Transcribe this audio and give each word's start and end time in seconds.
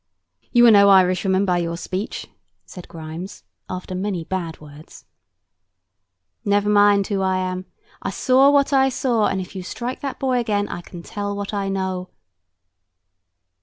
"You 0.51 0.65
are 0.65 0.71
no 0.71 0.89
Irishwoman, 0.89 1.45
by 1.45 1.59
your 1.59 1.77
speech," 1.77 2.27
said 2.65 2.87
Grimes, 2.87 3.43
after 3.69 3.93
many 3.93 4.23
bad 4.23 4.59
words. 4.59 5.05
"Never 6.43 6.69
mind 6.71 7.05
who 7.05 7.21
I 7.21 7.37
am. 7.37 7.67
I 8.01 8.09
saw 8.09 8.49
what 8.49 8.73
I 8.73 8.89
saw; 8.89 9.27
and 9.27 9.39
if 9.39 9.55
you 9.55 9.61
strike 9.61 9.99
that 10.01 10.17
boy 10.19 10.39
again, 10.39 10.67
I 10.69 10.81
can 10.81 11.03
tell 11.03 11.35
what 11.35 11.53
I 11.53 11.69
know." 11.69 12.09